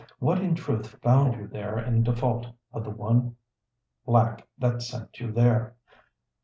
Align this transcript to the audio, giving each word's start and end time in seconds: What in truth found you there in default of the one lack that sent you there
What 0.17 0.39
in 0.41 0.55
truth 0.55 0.97
found 1.03 1.35
you 1.39 1.45
there 1.45 1.77
in 1.77 2.01
default 2.01 2.47
of 2.73 2.83
the 2.83 2.89
one 2.89 3.35
lack 4.07 4.47
that 4.57 4.81
sent 4.81 5.19
you 5.19 5.31
there 5.31 5.75